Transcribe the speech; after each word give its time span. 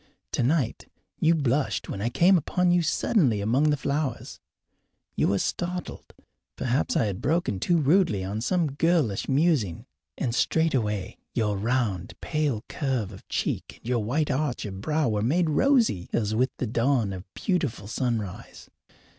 Tonight 0.31 0.87
you 1.19 1.35
blushed 1.35 1.87
when 1.87 2.01
I 2.01 2.09
came 2.09 2.35
upon 2.35 2.71
you 2.71 2.81
suddenly 2.81 3.39
among 3.39 3.69
the 3.69 3.77
flowers. 3.77 4.39
You 5.15 5.27
were 5.27 5.37
startled 5.37 6.15
perhaps 6.55 6.97
I 6.97 7.05
had 7.05 7.21
broken 7.21 7.59
too 7.59 7.77
rudely 7.77 8.23
on 8.23 8.41
some 8.41 8.71
girlish 8.71 9.29
musing; 9.29 9.85
and 10.17 10.33
straightway 10.33 11.17
your 11.35 11.55
round, 11.55 12.19
pale 12.19 12.63
curve 12.67 13.11
of 13.11 13.27
cheek 13.27 13.75
and 13.77 13.87
your 13.89 14.03
white 14.03 14.31
arch 14.31 14.65
of 14.65 14.81
brow 14.81 15.07
were 15.07 15.21
made 15.21 15.51
rosy 15.51 16.09
as 16.11 16.33
with 16.33 16.49
the 16.57 16.65
dawn 16.65 17.13
of 17.13 17.31
beautiful 17.35 17.85
sunrise. 17.87 18.71